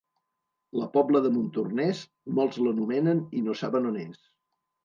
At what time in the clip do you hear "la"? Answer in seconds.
0.79-0.87